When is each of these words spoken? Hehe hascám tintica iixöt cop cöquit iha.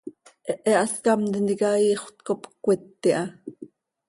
Hehe 0.63 0.71
hascám 0.79 1.21
tintica 1.33 1.69
iixöt 1.83 2.17
cop 2.27 2.41
cöquit 2.53 3.03
iha. 3.13 3.23